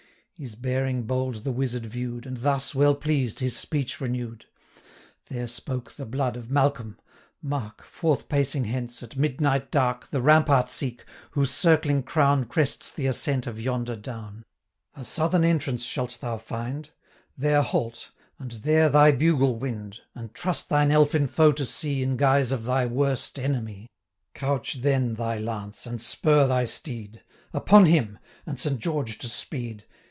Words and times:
His 0.33 0.55
bearing 0.55 1.03
bold 1.03 1.43
the 1.43 1.51
wizard 1.51 1.85
view'd, 1.85 2.25
And 2.25 2.37
thus, 2.37 2.73
well 2.73 2.95
pleased, 2.95 3.41
his 3.41 3.55
speech 3.55 4.01
renew'd: 4.01 4.45
"There 5.27 5.47
spoke 5.47 5.93
the 5.93 6.05
blood 6.07 6.35
of 6.35 6.49
Malcolm! 6.49 6.97
mark: 7.43 7.83
420 7.83 7.85
Forth 7.93 8.27
pacing 8.27 8.63
hence, 8.65 9.03
at 9.03 9.15
midnight 9.15 9.69
dark, 9.69 10.07
The 10.09 10.19
rampart 10.19 10.71
seek, 10.71 11.05
whose 11.29 11.51
circling 11.51 12.01
crown 12.01 12.45
Crests 12.45 12.91
the 12.91 13.05
ascent 13.05 13.45
of 13.45 13.59
yonder 13.61 13.95
down: 13.95 14.43
A 14.95 15.03
southern 15.03 15.43
entrance 15.43 15.83
shalt 15.83 16.17
thou 16.21 16.39
find; 16.39 16.89
There 17.37 17.61
halt, 17.61 18.09
and 18.39 18.49
there 18.51 18.89
thy 18.89 19.11
bugle 19.11 19.57
wind, 19.59 19.97
425 20.15 20.21
And 20.23 20.33
trust 20.33 20.69
thine 20.69 20.89
elfin 20.89 21.27
foe 21.27 21.51
to 21.51 21.67
see, 21.67 22.01
In 22.01 22.17
guise 22.17 22.51
of 22.51 22.63
thy 22.63 22.87
worst 22.87 23.37
enemy: 23.37 23.91
Couch 24.33 24.81
then 24.81 25.13
thy 25.13 25.37
lance, 25.37 25.85
and 25.85 26.01
spur 26.01 26.47
thy 26.47 26.65
steed 26.65 27.21
Upon 27.53 27.85
him! 27.85 28.17
and 28.47 28.59
Saint 28.59 28.79
George 28.79 29.19
to 29.19 29.27
speed! 29.27 29.85